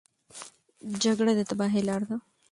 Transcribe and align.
جګړه 1.03 1.31
د 1.35 1.41
تباهۍ 1.49 1.81
لاره 1.87 2.05
ده. 2.09 2.17